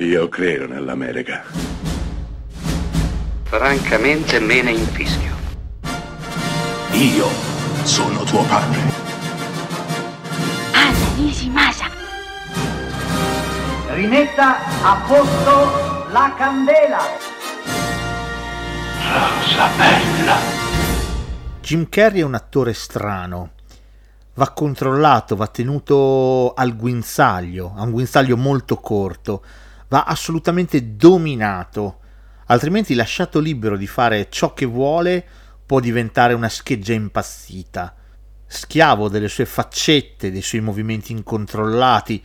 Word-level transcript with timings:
Io 0.00 0.28
credo 0.28 0.68
nell'America. 0.68 1.42
Francamente 3.42 4.38
me 4.38 4.62
ne 4.62 4.70
infischio. 4.70 5.34
Io 6.92 7.26
sono 7.82 8.22
tuo 8.22 8.44
padre. 8.44 8.78
Anna 10.72 11.14
Nishimasa. 11.16 11.86
Rimetta 13.88 14.58
a 14.82 15.02
posto 15.04 16.06
la 16.12 16.32
candela. 16.36 17.00
Rosa 19.02 19.68
bella. 19.76 20.36
Jim 21.60 21.88
Carrey 21.88 22.20
è 22.20 22.24
un 22.24 22.34
attore 22.34 22.72
strano. 22.72 23.50
Va 24.34 24.50
controllato, 24.50 25.34
va 25.34 25.48
tenuto 25.48 26.54
al 26.54 26.76
guinzaglio, 26.76 27.74
a 27.76 27.82
un 27.82 27.90
guinzaglio 27.90 28.36
molto 28.36 28.76
corto, 28.76 29.42
va 29.88 30.04
assolutamente 30.04 30.96
dominato, 30.96 32.00
altrimenti 32.46 32.94
lasciato 32.94 33.40
libero 33.40 33.76
di 33.76 33.86
fare 33.86 34.28
ciò 34.30 34.54
che 34.54 34.66
vuole 34.66 35.24
può 35.66 35.80
diventare 35.80 36.34
una 36.34 36.48
scheggia 36.48 36.92
impazzita, 36.94 37.94
schiavo 38.46 39.08
delle 39.08 39.28
sue 39.28 39.44
faccette, 39.44 40.30
dei 40.30 40.42
suoi 40.42 40.60
movimenti 40.60 41.12
incontrollati, 41.12 42.22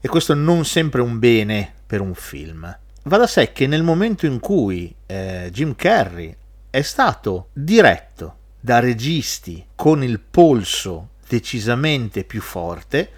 e 0.00 0.08
questo 0.08 0.34
non 0.34 0.64
sempre 0.64 1.00
un 1.00 1.18
bene 1.18 1.72
per 1.86 2.00
un 2.00 2.14
film. 2.14 2.78
Va 3.04 3.16
da 3.16 3.26
sé 3.26 3.52
che 3.52 3.66
nel 3.66 3.82
momento 3.82 4.26
in 4.26 4.40
cui 4.40 4.94
eh, 5.06 5.48
Jim 5.52 5.74
Carrey 5.74 6.36
è 6.70 6.82
stato 6.82 7.48
diretto 7.52 8.36
da 8.60 8.80
registi 8.80 9.64
con 9.74 10.02
il 10.02 10.20
polso 10.20 11.10
decisamente 11.28 12.24
più 12.24 12.40
forte, 12.40 13.10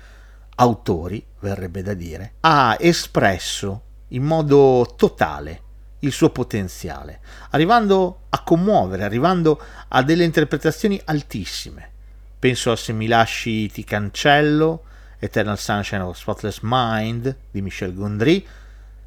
autori, 0.61 1.25
verrebbe 1.41 1.83
da 1.83 1.95
dire, 1.95 2.35
ha 2.41 2.77
espresso 2.79 3.83
in 4.09 4.23
modo 4.23 4.95
totale 4.97 5.63
il 6.01 6.13
suo 6.13 6.31
potenziale, 6.31 7.21
arrivando 7.51 8.21
a 8.29 8.43
commuovere, 8.43 9.05
arrivando 9.05 9.61
a 9.89 10.03
delle 10.03 10.25
interpretazioni 10.25 11.01
altissime. 11.05 11.91
Penso 12.39 12.71
a 12.71 12.77
Se 12.77 12.93
mi 12.93 13.07
lasci 13.07 13.69
ti 13.71 13.85
cancello, 13.85 14.85
Eternal 15.19 15.59
Sunshine 15.59 16.03
of 16.03 16.17
Spotless 16.17 16.61
Mind 16.63 17.37
di 17.51 17.61
Michel 17.61 17.95
Gondry, 17.95 18.47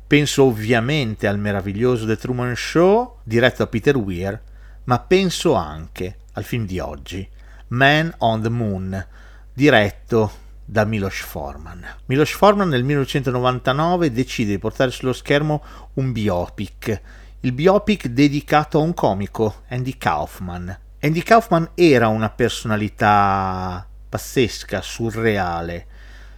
penso 0.05 0.43
ovviamente 0.43 1.27
al 1.27 1.39
meraviglioso 1.39 2.05
The 2.05 2.17
Truman 2.17 2.55
Show 2.55 3.19
diretto 3.23 3.63
da 3.63 3.67
Peter 3.67 3.95
Weir, 3.95 4.41
ma 4.85 4.99
penso 4.99 5.53
anche 5.53 6.17
al 6.33 6.43
film 6.43 6.65
di 6.65 6.79
oggi, 6.79 7.27
Man 7.67 8.13
on 8.17 8.41
the 8.41 8.49
Moon, 8.49 9.07
diretto 9.53 10.40
da 10.71 10.85
Milos 10.85 11.19
Forman. 11.19 11.85
Milos 12.05 12.31
Forman 12.31 12.69
nel 12.69 12.85
1999 12.85 14.09
decide 14.09 14.51
di 14.51 14.57
portare 14.57 14.89
sullo 14.89 15.11
schermo 15.11 15.61
un 15.95 16.13
biopic, 16.13 17.01
il 17.41 17.51
biopic 17.51 18.07
dedicato 18.07 18.79
a 18.79 18.81
un 18.81 18.93
comico, 18.93 19.63
Andy 19.67 19.97
Kaufman. 19.97 20.79
Andy 21.01 21.23
Kaufman 21.23 21.71
era 21.73 22.07
una 22.07 22.29
personalità 22.29 23.85
pazzesca, 24.07 24.81
surreale. 24.81 25.87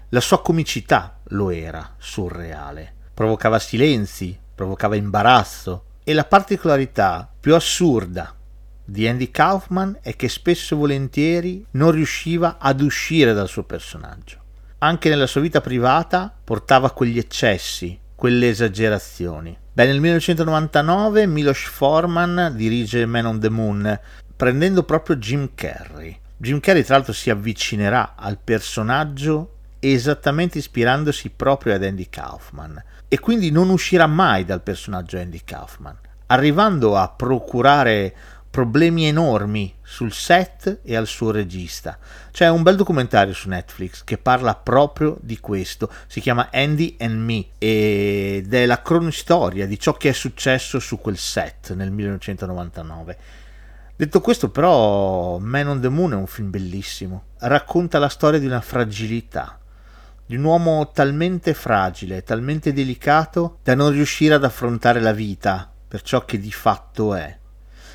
La 0.09 0.19
sua 0.19 0.41
comicità 0.41 1.19
lo 1.25 1.51
era, 1.51 1.93
surreale. 1.99 2.91
Provocava 3.13 3.59
silenzi, 3.59 4.35
provocava 4.55 4.95
imbarazzo 4.95 5.83
e 6.03 6.11
la 6.11 6.25
particolarità 6.25 7.31
più 7.39 7.53
assurda 7.53 8.35
di 8.85 9.07
Andy 9.07 9.31
Kaufman 9.31 9.99
è 10.01 10.15
che 10.15 10.27
spesso 10.27 10.73
e 10.73 10.77
volentieri 10.77 11.65
non 11.71 11.91
riusciva 11.91 12.57
ad 12.59 12.81
uscire 12.81 13.33
dal 13.33 13.47
suo 13.47 13.63
personaggio. 13.63 14.39
Anche 14.79 15.09
nella 15.09 15.27
sua 15.27 15.41
vita 15.41 15.61
privata 15.61 16.33
portava 16.43 16.91
quegli 16.91 17.17
eccessi, 17.17 17.97
quelle 18.15 18.49
esagerazioni. 18.49 19.57
Beh, 19.71 19.85
nel 19.85 19.99
1999 20.01 21.25
Milos 21.25 21.59
Forman 21.59 22.53
dirige 22.55 23.05
Man 23.05 23.25
on 23.25 23.39
the 23.39 23.49
Moon, 23.49 23.99
prendendo 24.35 24.83
proprio 24.83 25.15
Jim 25.15 25.51
Carrey. 25.55 26.19
Jim 26.35 26.59
Carrey 26.59 26.83
tra 26.83 26.95
l'altro 26.95 27.13
si 27.13 27.29
avvicinerà 27.29 28.15
al 28.17 28.37
personaggio 28.43 29.51
esattamente 29.79 30.57
ispirandosi 30.57 31.29
proprio 31.29 31.73
ad 31.73 31.83
Andy 31.83 32.07
Kaufman 32.09 32.81
e 33.07 33.19
quindi 33.19 33.51
non 33.51 33.69
uscirà 33.69 34.07
mai 34.07 34.45
dal 34.45 34.61
personaggio 34.61 35.17
Andy 35.17 35.41
Kaufman, 35.43 35.97
arrivando 36.27 36.97
a 36.97 37.09
procurare 37.09 38.15
problemi 38.53 39.07
enormi 39.07 39.73
sul 39.81 40.13
set 40.13 40.81
e 40.83 40.95
al 40.95 41.07
suo 41.07 41.31
regista. 41.31 41.97
C'è 42.29 42.47
un 42.49 42.61
bel 42.61 42.75
documentario 42.75 43.33
su 43.33 43.49
Netflix 43.49 44.03
che 44.03 44.19
parla 44.19 44.53
proprio 44.53 45.17
di 45.21 45.39
questo, 45.39 45.89
si 46.05 46.21
chiama 46.21 46.49
Andy 46.51 46.95
and 46.99 47.19
Me 47.19 47.47
ed 47.57 48.53
è 48.53 48.67
la 48.67 48.83
cronistoria 48.83 49.65
di 49.65 49.79
ciò 49.79 49.93
che 49.93 50.09
è 50.09 50.13
successo 50.13 50.77
su 50.77 50.99
quel 50.99 51.17
set 51.17 51.73
nel 51.73 51.89
1999. 51.89 53.17
Detto 53.95 54.21
questo 54.21 54.51
però 54.51 55.39
Man 55.39 55.69
on 55.69 55.81
the 55.81 55.89
Moon 55.89 56.11
è 56.11 56.15
un 56.15 56.27
film 56.27 56.51
bellissimo, 56.51 57.23
racconta 57.39 57.97
la 57.97 58.07
storia 58.07 58.37
di 58.37 58.45
una 58.45 58.61
fragilità, 58.61 59.57
di 60.27 60.35
un 60.35 60.43
uomo 60.43 60.91
talmente 60.93 61.55
fragile, 61.55 62.21
talmente 62.21 62.71
delicato 62.71 63.57
da 63.63 63.73
non 63.73 63.89
riuscire 63.89 64.35
ad 64.35 64.43
affrontare 64.43 64.99
la 64.99 65.11
vita 65.11 65.73
per 65.87 66.03
ciò 66.03 66.23
che 66.23 66.37
di 66.39 66.51
fatto 66.51 67.15
è 67.15 67.41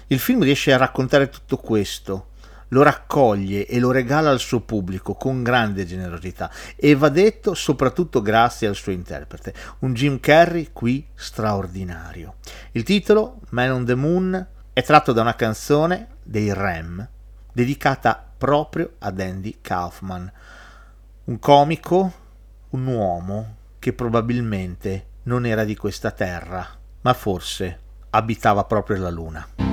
il 0.09 0.19
film 0.19 0.43
riesce 0.43 0.73
a 0.73 0.79
raccontare 0.79 1.29
tutto 1.29 1.57
questo, 1.59 2.29
lo 2.69 2.83
raccoglie 2.83 3.67
e 3.67 3.79
lo 3.79 3.91
regala 3.91 4.31
al 4.31 4.39
suo 4.39 4.61
pubblico 4.61 5.15
con 5.15 5.43
grande 5.43 5.87
generosità 5.87 6.51
e 6.77 6.95
va 6.95 7.09
detto 7.09 7.55
soprattutto 7.55 8.21
grazie 8.21 8.67
al 8.69 8.75
suo 8.75 8.93
interprete, 8.93 9.55
un 9.81 9.95
Jim 9.95 10.21
Carrey 10.21 10.71
qui 10.73 11.07
straordinario. 11.15 12.37
Il 12.73 12.83
titolo, 12.83 13.41
Man 13.51 13.71
on 13.71 13.85
the 13.85 13.95
Moon, 13.95 14.47
è 14.73 14.83
tratto 14.83 15.13
da 15.13 15.23
una 15.23 15.35
canzone 15.35 16.09
dei 16.23 16.53
Rem 16.53 17.07
dedicata 17.53 18.25
proprio 18.37 18.93
ad 18.99 19.21
Andy 19.21 19.59
Kaufman, 19.61 20.31
un 21.25 21.39
comico, 21.39 22.13
un 22.71 22.87
uomo 22.87 23.57
che 23.79 23.93
probabilmente 23.93 25.07
non 25.25 25.45
era 25.45 25.65
di 25.65 25.77
questa 25.77 26.13
terra, 26.13 26.67
ma 27.03 27.13
forse 27.13 27.81
abitava 28.11 28.65
proprio 28.65 28.99
la 28.99 29.11
luna. 29.11 29.68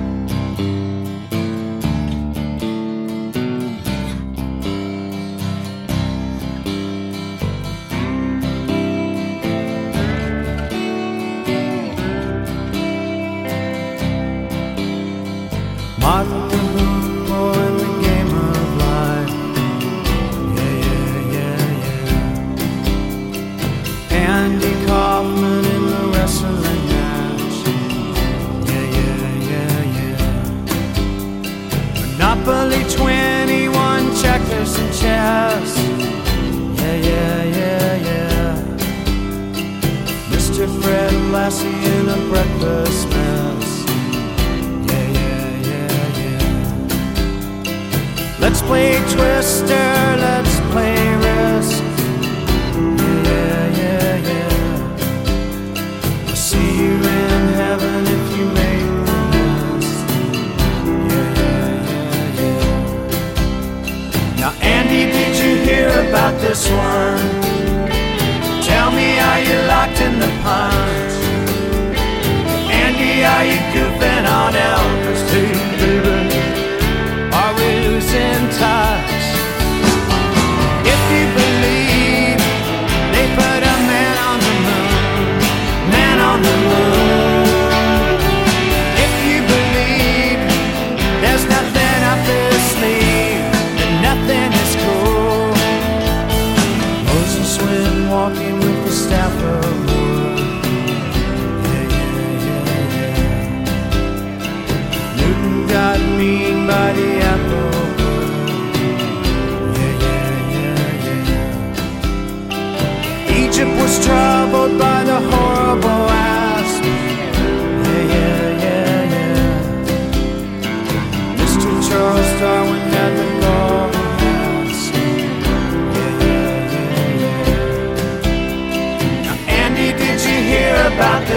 red 40.96 41.12
lassie 41.30 41.80
in 41.94 42.08
a 42.08 42.20
breakfast 42.30 43.08
mess. 43.10 43.68
Yeah, 44.88 45.06
yeah, 45.20 45.70
yeah, 45.70 46.20
yeah. 46.20 46.50
Let's 48.40 48.60
play 48.62 48.90
Twister, 49.14 49.88
let's 50.26 50.56
play 50.72 50.98
Risk. 51.26 51.84
Yeah, 53.28 53.64
yeah, 53.82 54.12
yeah. 54.30 54.50
I'll 56.28 56.40
see 56.48 56.68
you 56.82 56.94
in 57.20 57.42
heaven 57.60 58.00
if 58.16 58.24
you 58.36 58.44
make 58.60 58.90
the 59.08 59.20
list. 59.34 60.06
Yeah, 61.12 61.30
yeah, 61.40 61.90
yeah, 61.90 62.40
yeah. 62.40 62.70
Now, 64.40 64.52
Andy, 64.76 65.02
did 65.16 65.32
you 65.42 65.52
hear 65.68 65.88
about 66.08 66.34
this 66.40 66.62
one? 66.70 67.35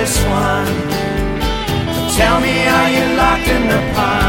This 0.10 0.26
one? 0.26 0.66
Tell 2.18 2.42
me, 2.42 2.68
are 2.68 2.90
you 2.96 3.16
locked 3.16 3.48
in 3.48 3.68
the 3.68 3.94
punch? 3.94 4.29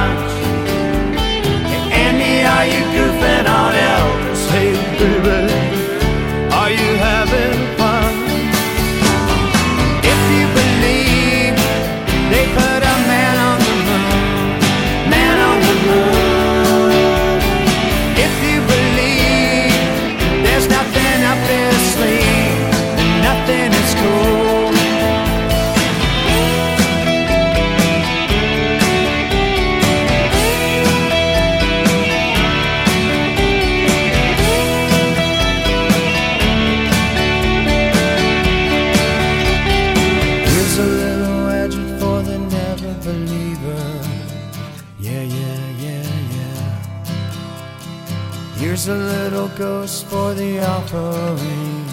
Here's 48.80 48.98
a 48.98 49.04
little 49.04 49.48
ghost 49.58 50.06
for 50.06 50.32
the 50.32 50.58
offering. 50.64 51.84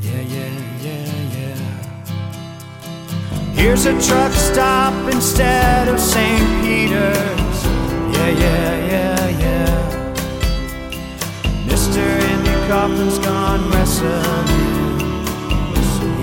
Yeah, 0.00 0.20
yeah, 0.20 0.50
yeah, 0.82 1.12
yeah. 1.38 1.58
Here's 3.54 3.86
a 3.86 3.92
truck 4.02 4.32
stop 4.32 4.92
instead 5.14 5.86
of 5.86 6.00
St. 6.00 6.64
Peter's. 6.64 7.64
Yeah, 8.16 8.30
yeah, 8.30 8.86
yeah, 8.90 9.28
yeah. 9.44 9.78
Mr. 11.68 12.02
Andy 12.02 12.56
Kaufman's 12.66 13.20
gone 13.20 13.70
wrestling. 13.70 14.48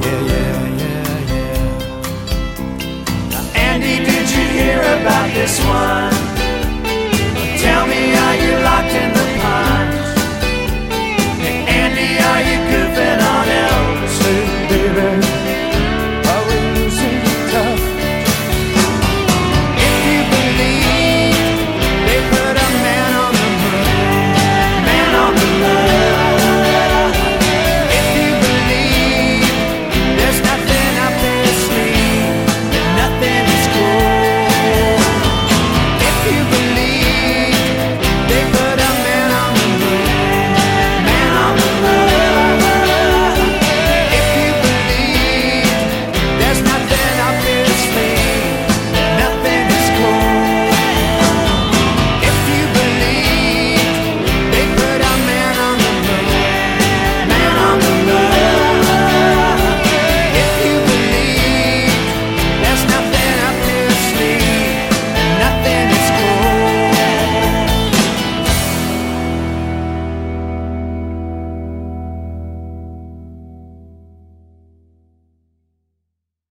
Yeah, 0.03 0.21
yeah, 0.33 0.59
yeah, 0.83 1.19
yeah. 1.31 1.63
Now, 3.29 3.43
Andy, 3.55 3.95
did 4.03 4.29
you 4.29 4.43
hear 4.59 4.81
about 4.81 5.33
this 5.33 5.57
one? 5.63 6.36